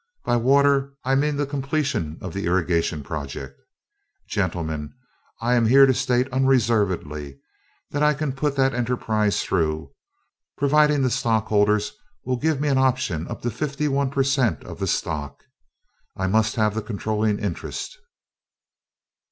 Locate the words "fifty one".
13.51-14.09